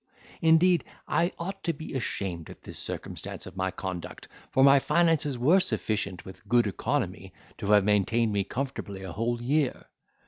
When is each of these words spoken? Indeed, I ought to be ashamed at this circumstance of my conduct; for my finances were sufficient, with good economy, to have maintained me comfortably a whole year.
Indeed, 0.41 0.83
I 1.07 1.31
ought 1.37 1.63
to 1.63 1.73
be 1.73 1.93
ashamed 1.93 2.49
at 2.49 2.63
this 2.63 2.79
circumstance 2.79 3.45
of 3.45 3.55
my 3.55 3.69
conduct; 3.69 4.27
for 4.49 4.63
my 4.63 4.79
finances 4.79 5.37
were 5.37 5.59
sufficient, 5.59 6.25
with 6.25 6.47
good 6.49 6.65
economy, 6.65 7.33
to 7.59 7.67
have 7.67 7.83
maintained 7.83 8.33
me 8.33 8.43
comfortably 8.43 9.03
a 9.03 9.11
whole 9.11 9.39
year. 9.39 9.85